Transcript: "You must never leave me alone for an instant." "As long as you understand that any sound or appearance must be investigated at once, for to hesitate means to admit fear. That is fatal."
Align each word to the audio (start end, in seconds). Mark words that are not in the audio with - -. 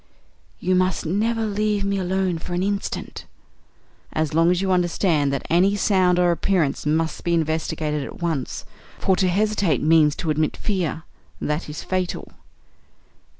"You 0.59 0.73
must 0.73 1.05
never 1.05 1.45
leave 1.45 1.85
me 1.85 1.99
alone 1.99 2.39
for 2.39 2.55
an 2.55 2.63
instant." 2.63 3.25
"As 4.11 4.33
long 4.33 4.49
as 4.49 4.59
you 4.59 4.71
understand 4.71 5.31
that 5.31 5.45
any 5.47 5.75
sound 5.75 6.17
or 6.17 6.31
appearance 6.31 6.87
must 6.87 7.23
be 7.23 7.35
investigated 7.35 8.03
at 8.03 8.19
once, 8.19 8.65
for 8.97 9.15
to 9.15 9.27
hesitate 9.29 9.79
means 9.83 10.15
to 10.15 10.31
admit 10.31 10.57
fear. 10.57 11.03
That 11.39 11.69
is 11.69 11.83
fatal." 11.83 12.31